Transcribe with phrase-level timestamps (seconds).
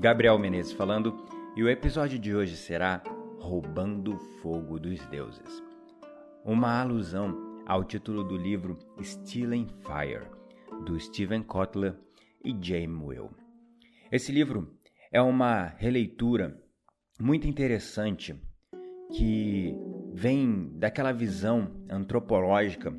[0.00, 3.02] Gabriel Menezes falando, e o episódio de hoje será
[3.40, 5.60] Roubando Fogo dos Deuses.
[6.44, 10.28] Uma alusão ao título do livro Stealing Fire,
[10.84, 11.96] do Steven Kotler
[12.44, 13.30] e James Will.
[14.12, 14.72] Esse livro
[15.10, 16.56] é uma releitura
[17.20, 18.40] muito interessante
[19.12, 19.74] que
[20.14, 22.94] vem daquela visão antropológica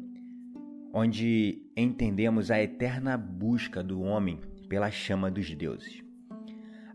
[0.94, 6.08] onde entendemos a eterna busca do homem pela chama dos deuses.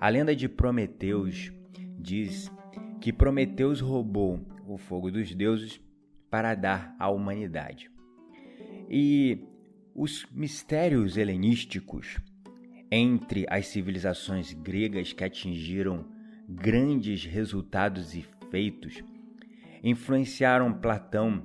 [0.05, 1.51] A lenda de Prometeus
[1.99, 2.53] diz
[3.01, 4.39] que Prometeus roubou
[4.69, 5.81] o fogo dos deuses
[6.31, 7.91] para dar à humanidade.
[8.87, 9.49] E
[9.95, 12.19] os mistérios helenísticos
[12.91, 16.05] entre as civilizações gregas que atingiram
[16.47, 19.03] grandes resultados e feitos
[19.83, 21.43] influenciaram Platão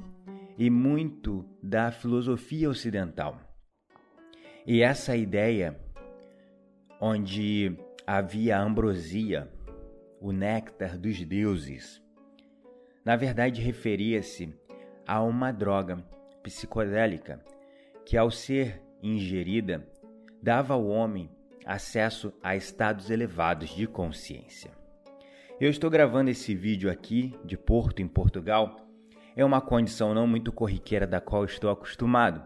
[0.58, 3.40] e muito da filosofia ocidental.
[4.68, 5.80] E essa ideia,
[7.00, 9.48] onde havia a ambrosia,
[10.20, 12.02] o néctar dos deuses.
[13.06, 14.52] Na verdade, referia-se
[15.06, 16.04] a uma droga
[16.42, 17.40] psicodélica
[18.04, 19.88] que, ao ser ingerida,
[20.42, 21.30] dava ao homem
[21.64, 24.72] acesso a estados elevados de consciência.
[25.62, 28.88] Eu estou gravando esse vídeo aqui de Porto, em Portugal.
[29.36, 32.42] É uma condição não muito corriqueira da qual estou acostumado.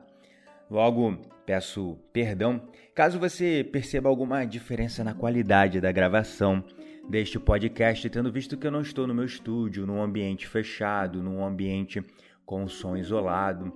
[0.74, 2.60] Logo, peço perdão
[2.96, 6.64] caso você perceba alguma diferença na qualidade da gravação
[7.08, 11.46] deste podcast, tendo visto que eu não estou no meu estúdio, num ambiente fechado, num
[11.46, 12.04] ambiente
[12.44, 13.72] com som isolado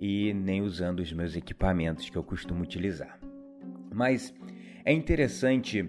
[0.00, 3.20] e nem usando os meus equipamentos que eu costumo utilizar.
[3.92, 4.34] Mas
[4.86, 5.86] é interessante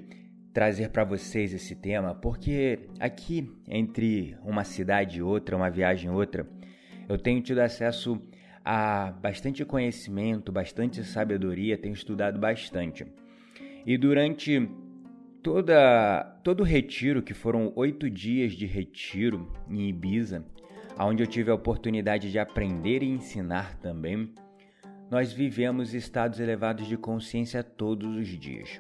[0.54, 6.14] trazer para vocês esse tema porque aqui entre uma cidade e outra, uma viagem e
[6.14, 6.46] outra,
[7.08, 8.22] eu tenho tido acesso
[8.72, 13.04] há bastante conhecimento, bastante sabedoria, tenho estudado bastante.
[13.84, 14.70] E durante
[15.42, 20.46] toda, todo o retiro, que foram oito dias de retiro em Ibiza,
[21.00, 24.36] onde eu tive a oportunidade de aprender e ensinar também,
[25.10, 28.80] nós vivemos estados elevados de consciência todos os dias.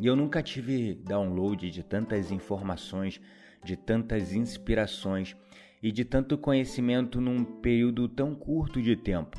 [0.00, 3.20] E eu nunca tive download de tantas informações,
[3.64, 5.36] de tantas inspirações
[5.82, 9.38] e de tanto conhecimento num período tão curto de tempo.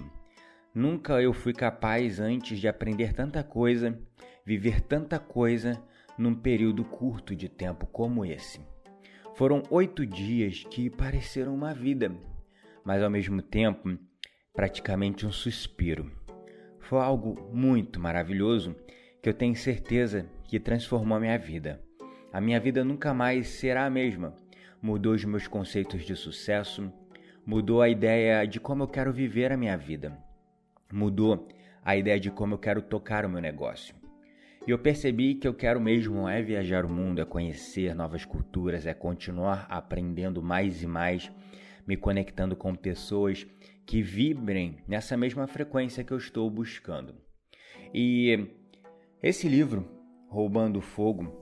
[0.73, 3.99] Nunca eu fui capaz antes de aprender tanta coisa,
[4.45, 5.81] viver tanta coisa
[6.17, 8.61] num período curto de tempo como esse.
[9.35, 12.11] Foram oito dias que pareceram uma vida,
[12.83, 13.97] mas ao mesmo tempo
[14.53, 16.11] praticamente um suspiro.
[16.79, 18.75] Foi algo muito maravilhoso
[19.21, 21.81] que eu tenho certeza que transformou a minha vida.
[22.33, 24.35] A minha vida nunca mais será a mesma
[24.81, 26.91] mudou os meus conceitos de sucesso,
[27.45, 30.17] mudou a ideia de como eu quero viver a minha vida,
[30.91, 31.47] mudou
[31.83, 33.95] a ideia de como eu quero tocar o meu negócio.
[34.67, 38.85] E eu percebi que eu quero mesmo é viajar o mundo, é conhecer novas culturas,
[38.85, 41.31] é continuar aprendendo mais e mais,
[41.87, 43.47] me conectando com pessoas
[43.87, 47.15] que vibrem nessa mesma frequência que eu estou buscando.
[47.91, 48.47] E
[49.21, 49.87] esse livro,
[50.27, 51.40] Roubando Fogo,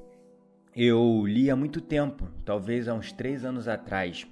[0.82, 4.26] eu li há muito tempo, talvez há uns três anos atrás.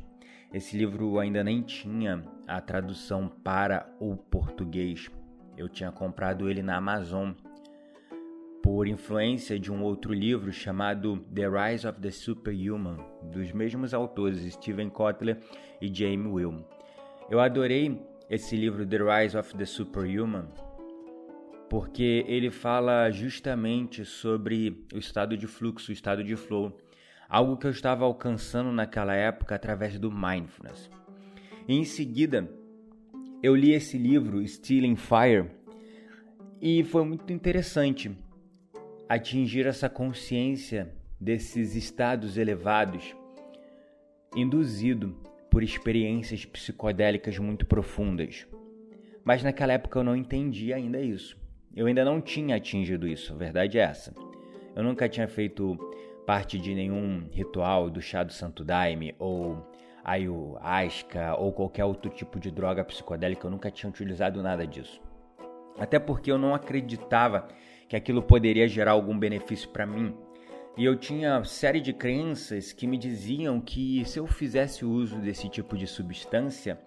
[0.54, 5.12] Esse livro ainda nem tinha a tradução para o português.
[5.58, 7.34] Eu tinha comprado ele na Amazon
[8.64, 14.40] por influência de um outro livro chamado The Rise of the Superhuman, dos mesmos autores
[14.54, 15.40] Steven Kotler
[15.82, 16.66] e Jamie Will.
[17.30, 20.46] Eu adorei esse livro The Rise of the Superhuman
[21.70, 26.78] porque ele fala justamente sobre o estado de fluxo, o estado de flow,
[27.28, 30.90] algo que eu estava alcançando naquela época através do mindfulness.
[31.68, 32.50] E em seguida,
[33.44, 35.52] eu li esse livro, Stealing Fire,
[36.62, 38.18] e foi muito interessante
[39.08, 43.16] atingir essa consciência desses estados elevados,
[44.36, 45.16] induzido
[45.50, 48.48] por experiências psicodélicas muito profundas.
[49.24, 51.38] Mas naquela época eu não entendia ainda isso.
[51.78, 54.12] Eu ainda não tinha atingido isso, a verdade é essa.
[54.76, 55.78] Eu nunca tinha feito
[56.26, 59.64] parte de nenhum ritual do chá do Santo Daime ou
[60.04, 65.00] ayahuasca ou qualquer outro tipo de droga psicodélica, eu nunca tinha utilizado nada disso.
[65.78, 67.48] Até porque eu não acreditava
[67.88, 70.16] que aquilo poderia gerar algum benefício para mim.
[70.76, 75.48] E eu tinha série de crenças que me diziam que se eu fizesse uso desse
[75.48, 76.80] tipo de substância,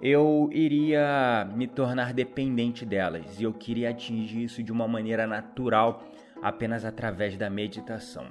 [0.00, 3.40] eu iria me tornar dependente delas.
[3.40, 6.04] E eu queria atingir isso de uma maneira natural,
[6.42, 8.26] apenas através da meditação.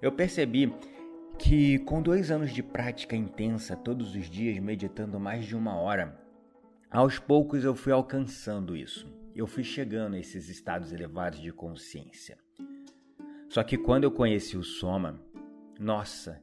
[0.00, 0.72] Eu percebi
[1.38, 6.18] que com dois anos de prática intensa, todos os dias meditando mais de uma hora,
[6.90, 9.12] aos poucos eu fui alcançando isso.
[9.34, 12.38] Eu fui chegando a esses estados elevados de consciência.
[13.48, 15.20] Só que quando eu conheci o Soma,
[15.78, 16.40] nossa,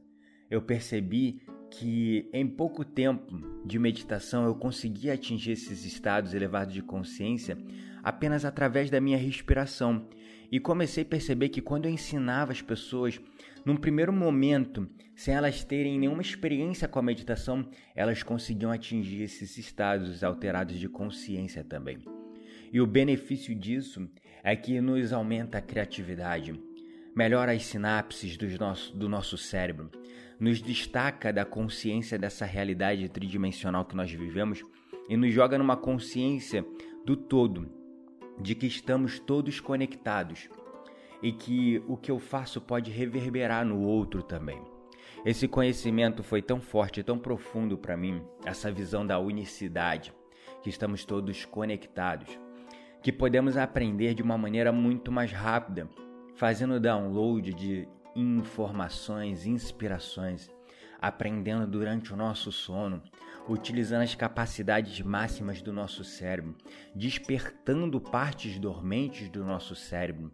[0.50, 1.40] eu percebi
[1.72, 7.56] que em pouco tempo de meditação eu consegui atingir esses estados elevados de consciência
[8.02, 10.06] apenas através da minha respiração.
[10.50, 13.18] E comecei a perceber que quando eu ensinava as pessoas,
[13.64, 14.86] num primeiro momento,
[15.16, 17.66] sem elas terem nenhuma experiência com a meditação,
[17.96, 21.98] elas conseguiam atingir esses estados alterados de consciência também.
[22.70, 24.06] E o benefício disso
[24.44, 26.52] é que nos aumenta a criatividade,
[27.14, 29.90] melhora as sinapses do nosso, do nosso cérebro,
[30.38, 34.62] nos destaca da consciência dessa realidade tridimensional que nós vivemos
[35.08, 36.64] e nos joga numa consciência
[37.04, 37.70] do todo,
[38.40, 40.48] de que estamos todos conectados
[41.22, 44.60] e que o que eu faço pode reverberar no outro também.
[45.24, 50.12] Esse conhecimento foi tão forte tão profundo para mim, essa visão da unicidade,
[50.62, 52.36] que estamos todos conectados,
[53.00, 55.88] que podemos aprender de uma maneira muito mais rápida,
[56.34, 60.50] fazendo download de informações, inspirações,
[61.00, 63.02] aprendendo durante o nosso sono,
[63.48, 66.56] utilizando as capacidades máximas do nosso cérebro,
[66.94, 70.30] despertando partes dormentes do nosso cérebro,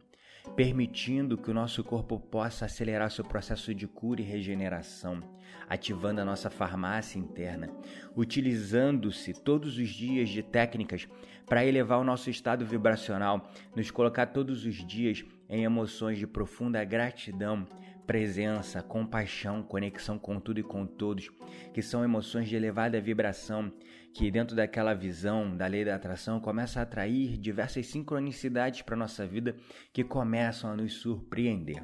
[0.55, 5.23] permitindo que o nosso corpo possa acelerar seu processo de cura e regeneração,
[5.69, 7.71] ativando a nossa farmácia interna,
[8.17, 11.09] utilizando-se todos os dias de técnicas
[11.47, 16.85] para elevar o nosso estado vibracional, nos colocar todos os dias em emoções de profunda
[16.85, 17.67] gratidão,
[18.07, 21.31] presença, compaixão, conexão com tudo e com todos,
[21.73, 23.73] que são emoções de elevada vibração,
[24.15, 29.27] que dentro daquela visão da lei da atração começa a atrair diversas sincronicidades para nossa
[29.27, 29.55] vida
[29.93, 31.83] que começam a nos surpreender.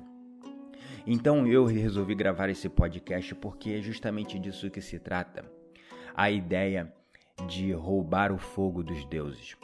[1.06, 5.44] Então eu resolvi gravar esse podcast porque é justamente disso que se trata.
[6.14, 6.93] A ideia
[7.46, 9.56] de roubar o fogo dos deuses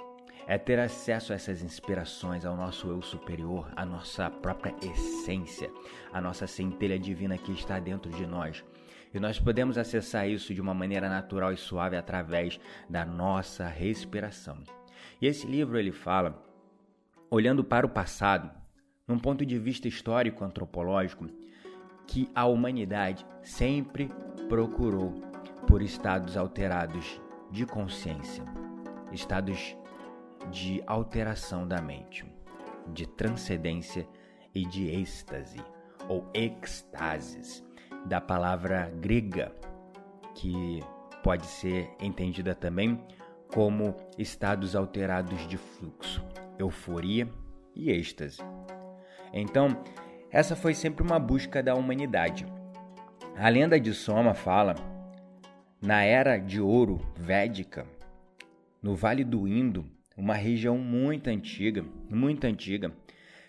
[0.46, 5.70] é ter acesso a essas inspirações, ao nosso eu superior, à nossa própria essência,
[6.12, 8.64] à nossa centelha divina que está dentro de nós.
[9.12, 14.58] E nós podemos acessar isso de uma maneira natural e suave através da nossa respiração.
[15.20, 16.42] E esse livro ele fala,
[17.30, 18.50] olhando para o passado,
[19.06, 21.26] num ponto de vista histórico antropológico,
[22.06, 24.08] que a humanidade sempre
[24.48, 25.12] procurou
[25.66, 27.20] por estados alterados
[27.50, 28.44] de consciência,
[29.12, 29.76] estados
[30.50, 32.24] de alteração da mente,
[32.88, 34.06] de transcendência
[34.54, 35.62] e de êxtase
[36.08, 37.64] ou extases,
[38.06, 39.52] da palavra grega,
[40.34, 40.80] que
[41.22, 43.00] pode ser entendida também
[43.52, 46.24] como estados alterados de fluxo,
[46.58, 47.28] euforia
[47.74, 48.40] e êxtase.
[49.32, 49.68] Então,
[50.30, 52.46] essa foi sempre uma busca da humanidade.
[53.36, 54.74] A lenda de Soma fala,
[55.80, 57.86] na era de ouro védica,
[58.82, 59.84] no Vale do Indo,
[60.20, 62.92] uma região muito antiga, muito antiga.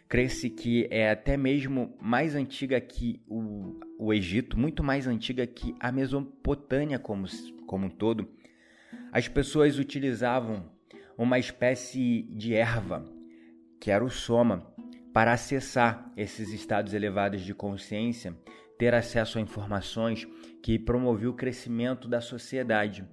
[0.08, 5.76] Crê-se que é até mesmo mais antiga que o, o Egito, muito mais antiga que
[5.80, 7.28] a Mesopotâmia como,
[7.68, 8.28] como um todo.
[9.12, 10.72] As pessoas utilizavam
[11.18, 13.06] uma espécie de erva,
[13.80, 14.66] que era o soma,
[15.14, 18.34] para acessar esses estados elevados de consciência,
[18.80, 20.26] ter acesso a informações
[20.64, 23.06] que promoviam o crescimento da sociedade.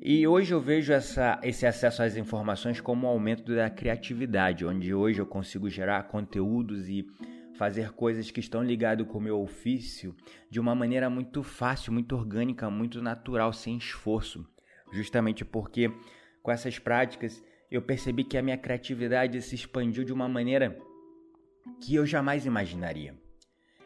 [0.00, 4.94] E hoje eu vejo essa, esse acesso às informações como um aumento da criatividade, onde
[4.94, 7.04] hoje eu consigo gerar conteúdos e
[7.56, 10.14] fazer coisas que estão ligadas com o meu ofício
[10.48, 14.48] de uma maneira muito fácil, muito orgânica, muito natural, sem esforço.
[14.92, 15.90] Justamente porque
[16.44, 20.78] com essas práticas eu percebi que a minha criatividade se expandiu de uma maneira
[21.82, 23.18] que eu jamais imaginaria.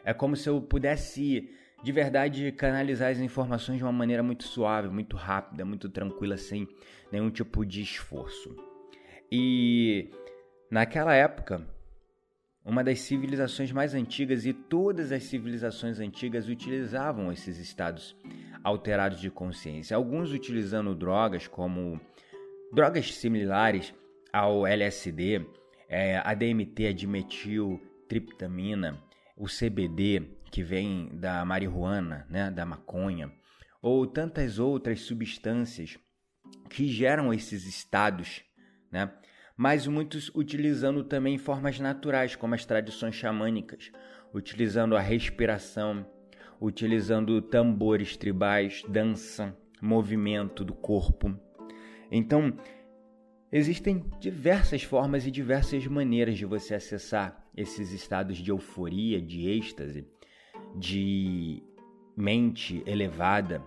[0.05, 1.49] É como se eu pudesse
[1.83, 6.65] de verdade canalizar as informações de uma maneira muito suave, muito rápida, muito tranquila, sem
[7.11, 8.55] nenhum tipo de esforço.
[9.29, 10.09] E
[10.71, 11.67] naquela época,
[12.63, 18.15] uma das civilizações mais antigas e todas as civilizações antigas utilizavam esses estados
[18.63, 21.99] alterados de consciência, alguns utilizando drogas como
[22.71, 23.93] drogas similares
[24.31, 25.45] ao LSD,
[25.89, 26.93] é, a DMT, a
[29.35, 33.31] o CBD, que vem da marihuana, né, da maconha,
[33.81, 35.97] ou tantas outras substâncias
[36.69, 38.43] que geram esses estados,
[38.91, 39.11] né?
[39.57, 43.91] Mas muitos utilizando também formas naturais, como as tradições xamânicas,
[44.31, 46.05] utilizando a respiração,
[46.61, 51.35] utilizando tambores tribais, dança, movimento do corpo.
[52.11, 52.55] Então,
[53.51, 60.07] existem diversas formas e diversas maneiras de você acessar esses estados de euforia, de êxtase,
[60.75, 61.61] de
[62.15, 63.63] mente elevada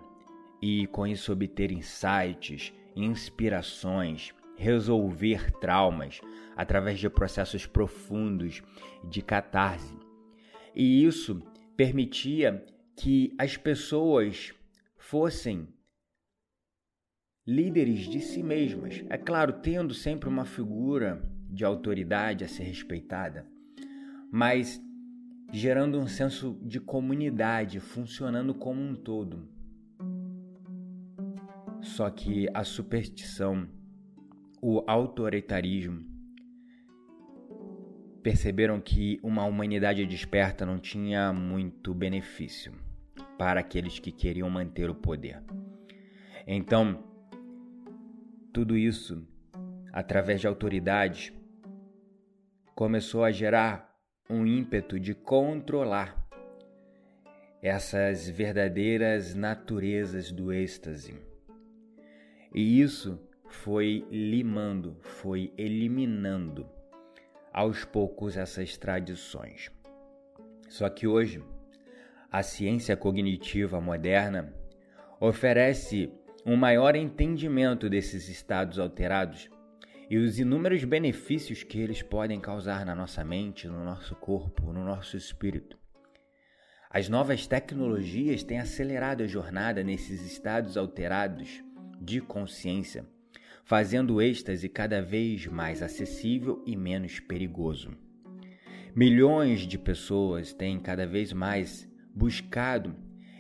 [0.61, 6.21] e com isso obter insights, inspirações, resolver traumas
[6.57, 8.63] através de processos profundos
[9.05, 9.97] de catarse.
[10.75, 11.43] E isso
[11.77, 12.65] permitia
[12.97, 14.55] que as pessoas
[14.97, 15.69] fossem
[17.47, 19.05] líderes de si mesmas.
[19.09, 23.47] É claro, tendo sempre uma figura de autoridade a ser respeitada,
[24.33, 24.83] mas
[25.53, 29.49] gerando um senso de comunidade, funcionando como um todo.
[31.81, 33.69] Só que a superstição,
[34.61, 36.05] o autoritarismo,
[38.23, 42.73] perceberam que uma humanidade desperta não tinha muito benefício
[43.39, 45.43] para aqueles que queriam manter o poder.
[46.45, 47.05] Então,
[48.53, 49.25] tudo isso,
[49.93, 51.33] através de autoridades,
[52.75, 53.86] começou a gerar
[54.29, 56.27] um ímpeto de controlar
[57.63, 61.15] essas verdadeiras naturezas do êxtase.
[62.55, 66.69] E isso foi limando, foi eliminando
[67.53, 69.71] aos poucos essas tradições.
[70.69, 71.43] Só que hoje,
[72.31, 74.53] a ciência cognitiva moderna
[75.21, 76.13] oferece
[76.45, 79.49] um maior entendimento desses estados alterados
[80.09, 84.85] e os inúmeros benefícios que eles podem causar na nossa mente, no nosso corpo, no
[84.85, 85.77] nosso espírito.
[86.89, 91.63] As novas tecnologias têm acelerado a jornada nesses estados alterados
[92.01, 93.05] de consciência,
[93.65, 97.91] fazendo o êxtase cada vez mais acessível e menos perigoso.
[98.95, 102.97] Milhões de pessoas têm cada vez mais buscado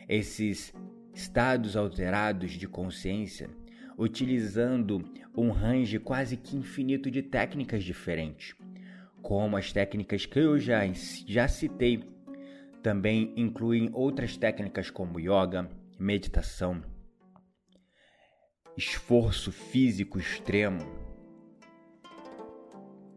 [0.09, 0.75] esses
[1.15, 3.49] estados alterados de consciência
[3.99, 5.03] utilizando
[5.37, 8.55] um range quase que infinito de técnicas diferentes,
[9.23, 10.81] como as técnicas que eu já,
[11.27, 12.05] já citei.
[12.83, 16.83] Também incluem outras técnicas como yoga, meditação,
[18.77, 20.79] esforço físico extremo,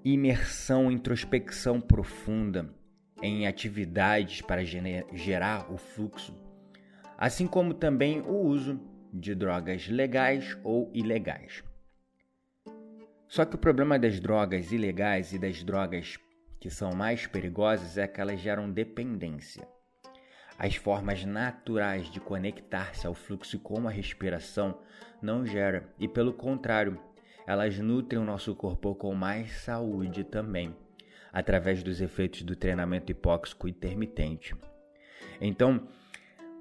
[0.03, 2.73] imersão, introspecção profunda
[3.21, 6.33] em atividades para gerar o fluxo,
[7.17, 8.79] assim como também o uso
[9.11, 11.63] de drogas legais ou ilegais.
[13.27, 16.17] Só que o problema das drogas ilegais e das drogas
[16.59, 19.67] que são mais perigosas é que elas geram dependência.
[20.57, 24.77] As formas naturais de conectar-se ao fluxo como a respiração
[25.21, 26.99] não gera, e pelo contrário,
[27.47, 30.75] elas nutrem o nosso corpo com mais saúde também,
[31.31, 34.53] através dos efeitos do treinamento hipóxico intermitente.
[35.39, 35.87] Então,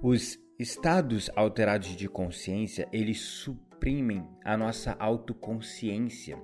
[0.01, 6.37] os Estados alterados de consciência, eles suprimem a nossa autoconsciência,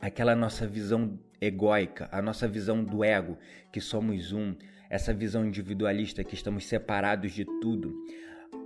[0.00, 3.38] aquela nossa visão egóica, a nossa visão do ego,
[3.72, 4.56] que somos um,
[4.90, 7.94] essa visão individualista que estamos separados de tudo,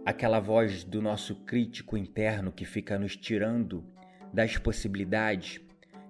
[0.06, 3.84] aquela voz do nosso crítico interno que fica nos tirando
[4.32, 5.60] das possibilidades,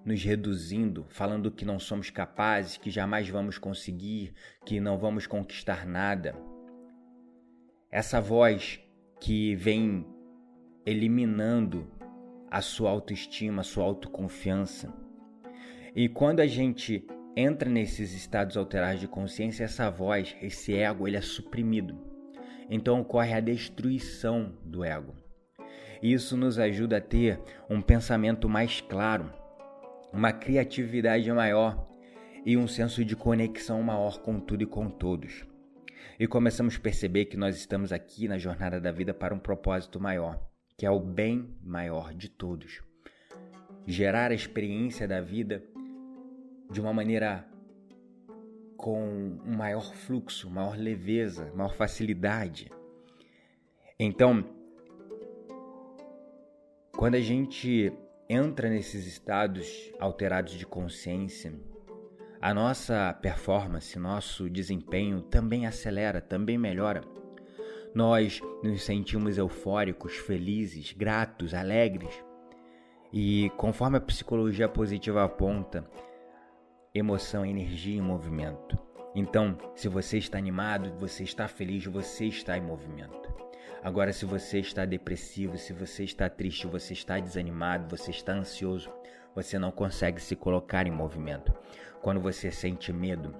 [0.05, 4.33] nos reduzindo, falando que não somos capazes, que jamais vamos conseguir,
[4.65, 6.37] que não vamos conquistar nada
[7.91, 8.79] essa voz
[9.19, 10.07] que vem
[10.87, 11.91] eliminando
[12.49, 14.93] a sua autoestima, a sua autoconfiança.
[15.95, 17.05] E quando a gente
[17.37, 21.99] entra nesses estados alterados de consciência, essa voz, esse ego, ele é suprimido.
[22.69, 25.15] Então ocorre a destruição do ego.
[26.01, 29.33] Isso nos ajuda a ter um pensamento mais claro,
[30.13, 31.89] uma criatividade maior
[32.47, 35.50] e um senso de conexão maior com tudo e com todos
[36.19, 40.01] e começamos a perceber que nós estamos aqui na jornada da vida para um propósito
[40.01, 40.41] maior,
[40.77, 42.83] que é o bem maior de todos.
[43.87, 45.63] Gerar a experiência da vida
[46.71, 47.47] de uma maneira
[48.77, 52.71] com um maior fluxo, maior leveza, maior facilidade.
[53.99, 54.45] Então,
[56.97, 57.93] quando a gente
[58.29, 61.53] entra nesses estados alterados de consciência,
[62.41, 67.03] a nossa performance, nosso desempenho também acelera, também melhora.
[67.95, 72.15] Nós nos sentimos eufóricos, felizes, gratos, alegres.
[73.13, 75.85] E conforme a psicologia positiva aponta,
[76.95, 78.79] emoção, energia e movimento.
[79.15, 83.29] Então, se você está animado, você está feliz, você está em movimento.
[83.83, 88.91] Agora, se você está depressivo, se você está triste, você está desanimado, você está ansioso,
[89.35, 91.53] você não consegue se colocar em movimento.
[92.03, 93.35] Quando você sente medo,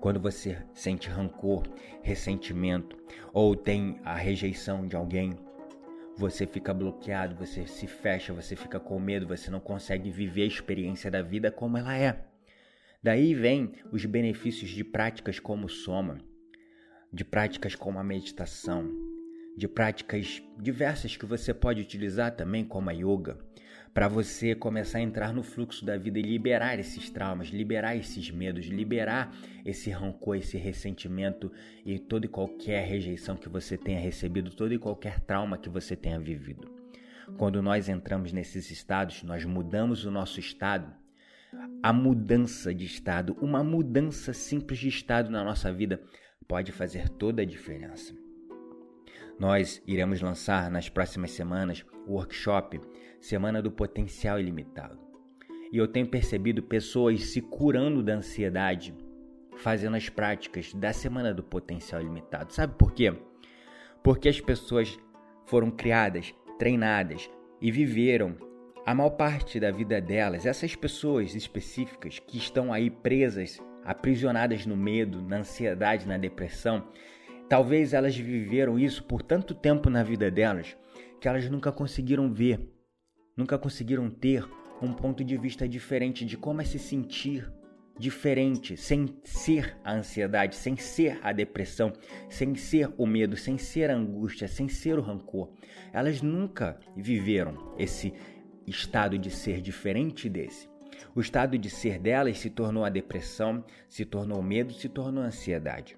[0.00, 1.62] quando você sente rancor,
[2.02, 2.96] ressentimento
[3.32, 5.34] ou tem a rejeição de alguém,
[6.16, 10.46] você fica bloqueado, você se fecha, você fica com medo, você não consegue viver a
[10.46, 12.24] experiência da vida como ela é.
[13.02, 16.18] Daí vem os benefícios de práticas como soma,
[17.12, 18.90] de práticas como a meditação,
[19.56, 23.38] de práticas diversas que você pode utilizar também como a yoga,
[23.94, 28.28] para você começar a entrar no fluxo da vida e liberar esses traumas, liberar esses
[28.28, 29.32] medos, liberar
[29.64, 31.52] esse rancor, esse ressentimento
[31.86, 35.94] e toda e qualquer rejeição que você tenha recebido, todo e qualquer trauma que você
[35.94, 36.68] tenha vivido.
[37.38, 40.92] Quando nós entramos nesses estados, nós mudamos o nosso estado.
[41.80, 46.02] A mudança de estado, uma mudança simples de estado na nossa vida
[46.48, 48.23] pode fazer toda a diferença.
[49.38, 52.80] Nós iremos lançar nas próximas semanas o workshop
[53.20, 54.98] Semana do Potencial Ilimitado.
[55.72, 58.94] E eu tenho percebido pessoas se curando da ansiedade
[59.56, 62.52] fazendo as práticas da Semana do Potencial Ilimitado.
[62.52, 63.12] Sabe por quê?
[64.02, 64.98] Porque as pessoas
[65.46, 68.36] foram criadas, treinadas e viveram
[68.86, 74.76] a maior parte da vida delas, essas pessoas específicas que estão aí presas, aprisionadas no
[74.76, 76.86] medo, na ansiedade, na depressão,
[77.48, 80.76] Talvez elas viveram isso por tanto tempo na vida delas
[81.20, 82.60] que elas nunca conseguiram ver,
[83.36, 84.46] nunca conseguiram ter
[84.82, 87.50] um ponto de vista diferente de como é se sentir
[87.98, 91.92] diferente, sem ser a ansiedade, sem ser a depressão,
[92.28, 95.50] sem ser o medo, sem ser a angústia, sem ser o rancor.
[95.92, 98.12] Elas nunca viveram esse
[98.66, 100.68] estado de ser diferente desse.
[101.14, 105.22] O estado de ser delas se tornou a depressão, se tornou o medo, se tornou
[105.22, 105.96] a ansiedade.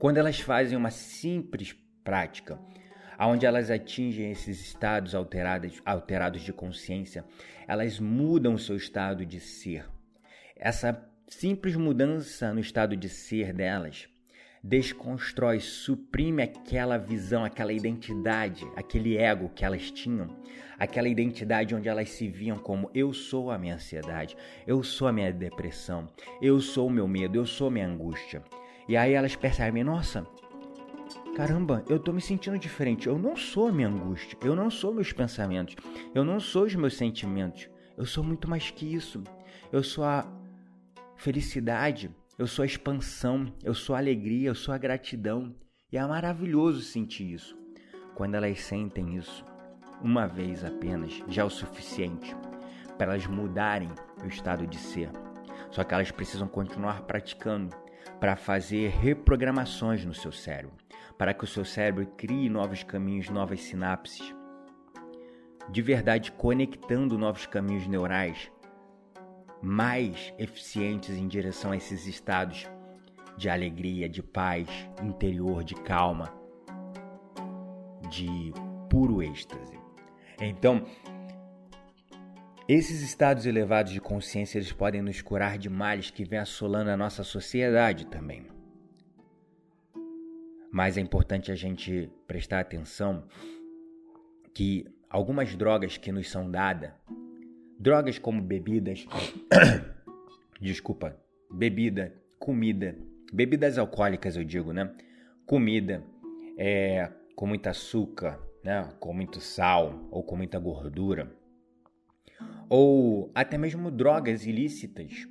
[0.00, 2.58] Quando elas fazem uma simples prática,
[3.18, 7.22] onde elas atingem esses estados alterados, alterados de consciência,
[7.68, 9.84] elas mudam o seu estado de ser.
[10.56, 14.08] Essa simples mudança no estado de ser delas
[14.64, 20.34] desconstrói, suprime aquela visão, aquela identidade, aquele ego que elas tinham,
[20.78, 24.34] aquela identidade onde elas se viam como eu sou a minha ansiedade,
[24.66, 26.08] eu sou a minha depressão,
[26.40, 28.42] eu sou o meu medo, eu sou a minha angústia.
[28.90, 30.26] E aí elas percebem, nossa,
[31.36, 33.06] caramba, eu tô me sentindo diferente.
[33.06, 35.76] Eu não sou a minha angústia, eu não sou meus pensamentos,
[36.12, 37.70] eu não sou os meus sentimentos.
[37.96, 39.22] Eu sou muito mais que isso.
[39.70, 40.26] Eu sou a
[41.14, 45.54] felicidade, eu sou a expansão, eu sou a alegria, eu sou a gratidão.
[45.92, 47.56] E é maravilhoso sentir isso.
[48.16, 49.44] Quando elas sentem isso,
[50.02, 52.34] uma vez apenas, já é o suficiente
[52.98, 53.92] para elas mudarem
[54.24, 55.10] o estado de ser.
[55.70, 57.70] Só que elas precisam continuar praticando
[58.18, 60.76] para fazer reprogramações no seu cérebro,
[61.16, 64.34] para que o seu cérebro crie novos caminhos, novas sinapses,
[65.70, 68.50] de verdade conectando novos caminhos neurais
[69.62, 72.68] mais eficientes em direção a esses estados
[73.36, 74.68] de alegria, de paz
[75.02, 76.32] interior, de calma,
[78.08, 78.52] de
[78.88, 79.78] puro êxtase.
[80.40, 80.84] Então,
[82.72, 86.96] esses estados elevados de consciência eles podem nos curar de males que vêm assolando a
[86.96, 88.46] nossa sociedade também.
[90.70, 93.24] Mas é importante a gente prestar atenção
[94.54, 96.92] que algumas drogas que nos são dadas,
[97.76, 99.04] drogas como bebidas,
[100.60, 101.16] desculpa,
[101.50, 102.96] bebida, comida,
[103.32, 104.94] bebidas alcoólicas eu digo, né?
[105.44, 106.04] Comida
[106.56, 108.88] é, com muito açúcar, né?
[109.00, 111.39] com muito sal ou com muita gordura
[112.70, 115.26] ou até mesmo drogas ilícitas.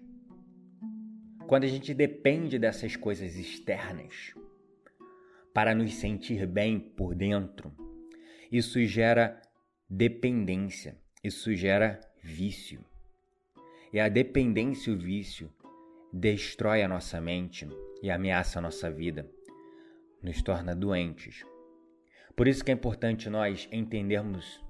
[1.48, 4.36] Quando a gente depende dessas coisas externas
[5.54, 7.74] para nos sentir bem por dentro,
[8.52, 9.42] isso gera
[9.90, 12.84] dependência, isso gera vício.
[13.94, 15.50] E a dependência e o vício
[16.12, 17.68] destrói a nossa mente
[18.04, 19.32] e ameaça a nossa vida,
[20.22, 21.46] nos torna doentes.
[22.36, 24.62] Por isso que é importante nós entendermos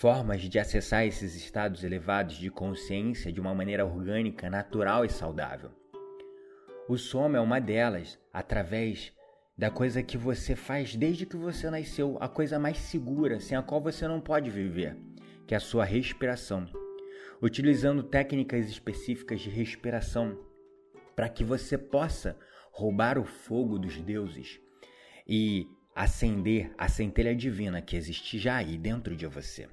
[0.00, 5.72] formas de acessar esses estados elevados de consciência de uma maneira orgânica, natural e saudável.
[6.88, 9.12] O sono é uma delas, através
[9.58, 13.62] da coisa que você faz desde que você nasceu, a coisa mais segura, sem a
[13.62, 14.96] qual você não pode viver,
[15.46, 16.66] que é a sua respiração.
[17.42, 20.34] Utilizando técnicas específicas de respiração
[21.14, 22.38] para que você possa
[22.72, 24.58] roubar o fogo dos deuses
[25.28, 29.68] e acender a centelha divina que existe já aí dentro de você.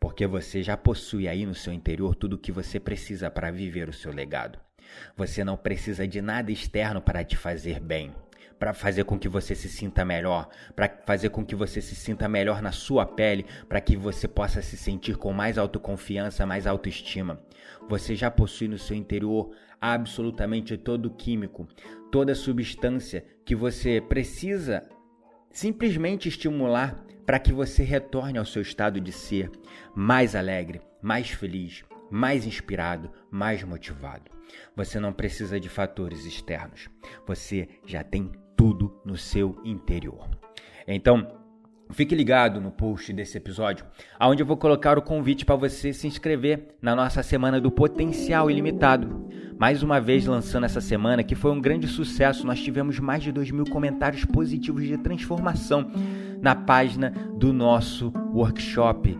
[0.00, 3.88] Porque você já possui aí no seu interior tudo o que você precisa para viver
[3.88, 4.58] o seu legado.
[5.16, 8.14] Você não precisa de nada externo para te fazer bem,
[8.58, 12.28] para fazer com que você se sinta melhor, para fazer com que você se sinta
[12.28, 17.40] melhor na sua pele, para que você possa se sentir com mais autoconfiança, mais autoestima.
[17.88, 21.68] Você já possui no seu interior absolutamente todo o químico,
[22.10, 24.88] toda substância que você precisa
[25.50, 29.50] simplesmente estimular para que você retorne ao seu estado de ser
[29.94, 34.30] mais alegre, mais feliz, mais inspirado, mais motivado.
[34.76, 36.88] Você não precisa de fatores externos.
[37.26, 40.30] Você já tem tudo no seu interior.
[40.86, 41.44] Então,
[41.90, 43.86] Fique ligado no post desse episódio,
[44.20, 48.50] onde eu vou colocar o convite para você se inscrever na nossa semana do Potencial
[48.50, 49.28] Ilimitado.
[49.56, 53.30] Mais uma vez lançando essa semana, que foi um grande sucesso, nós tivemos mais de
[53.30, 55.90] 2 mil comentários positivos de transformação
[56.40, 59.18] na página do nosso workshop,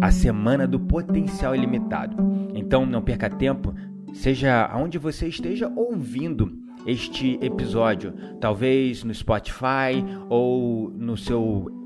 [0.00, 2.16] a Semana do Potencial Ilimitado.
[2.54, 3.74] Então não perca tempo,
[4.12, 6.52] seja aonde você esteja ouvindo
[6.86, 11.78] este episódio, talvez no Spotify ou no seu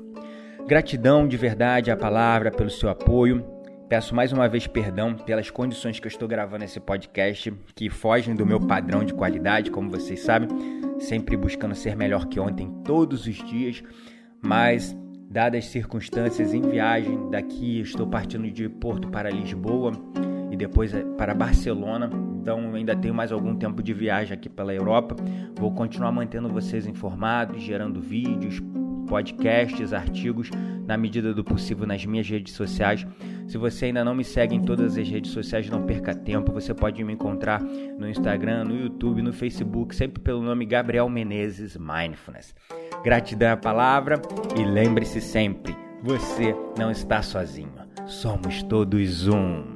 [0.67, 3.62] Gratidão de verdade à palavra pelo seu apoio.
[3.93, 8.35] Peço mais uma vez perdão pelas condições que eu estou gravando esse podcast, que fogem
[8.35, 10.49] do meu padrão de qualidade, como vocês sabem,
[10.99, 13.85] sempre buscando ser melhor que ontem todos os dias,
[14.41, 14.97] mas
[15.29, 19.93] dadas as circunstâncias em viagem, daqui estou partindo de Porto para Lisboa
[20.51, 22.09] e depois eh, para Barcelona.
[22.41, 25.17] Então ainda tenho mais algum tempo de viagem aqui pela Europa.
[25.55, 28.59] Vou continuar mantendo vocês informados, gerando vídeos,
[29.07, 30.51] podcasts, artigos
[30.87, 33.07] na medida do possível nas minhas redes sociais.
[33.47, 36.53] Se você ainda não me segue em todas as redes sociais, não perca tempo.
[36.53, 41.77] Você pode me encontrar no Instagram, no YouTube, no Facebook, sempre pelo nome Gabriel Menezes
[41.77, 42.55] Mindfulness.
[43.05, 44.21] Gratidão à palavra
[44.59, 47.73] e lembre-se sempre, você não está sozinho.
[48.07, 49.72] Somos todos um.